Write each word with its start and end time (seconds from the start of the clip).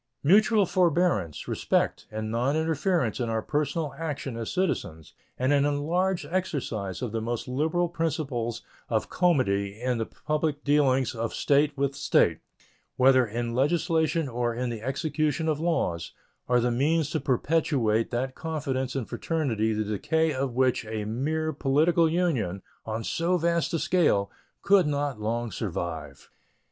Mutual 0.23 0.65
forbearance, 0.65 1.47
respect, 1.47 2.07
and 2.09 2.33
noninterference 2.33 3.19
in 3.21 3.29
our 3.29 3.43
personal 3.43 3.93
action 3.95 4.35
as 4.35 4.51
citizens 4.51 5.13
and 5.37 5.53
an 5.53 5.63
enlarged 5.63 6.25
exercise 6.31 7.03
of 7.03 7.11
the 7.11 7.21
most 7.21 7.47
liberal 7.47 7.87
principles 7.87 8.63
of 8.89 9.11
comity 9.11 9.79
in 9.79 9.99
the 9.99 10.07
public 10.07 10.63
dealings 10.63 11.13
of 11.13 11.35
State 11.35 11.77
with 11.77 11.93
State, 11.93 12.39
whether 12.95 13.27
in 13.27 13.53
legislation 13.53 14.27
or 14.27 14.55
in 14.55 14.71
the 14.71 14.81
execution 14.81 15.47
of 15.47 15.59
laws, 15.59 16.13
are 16.49 16.59
the 16.59 16.71
means 16.71 17.11
to 17.11 17.19
perpetuate 17.19 18.09
that 18.09 18.33
confidence 18.33 18.95
and 18.95 19.07
fraternity 19.07 19.71
the 19.71 19.83
decay 19.83 20.33
of 20.33 20.55
which 20.55 20.83
a 20.87 21.05
mere 21.05 21.53
political 21.53 22.09
union, 22.09 22.63
on 22.87 23.03
so 23.03 23.37
vast 23.37 23.71
a 23.71 23.77
scale, 23.77 24.31
could 24.63 24.87
not 24.87 25.21
long 25.21 25.51
survive. 25.51 26.27